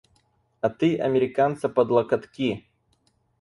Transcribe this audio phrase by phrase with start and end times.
[0.61, 2.51] А ты американца под локотки!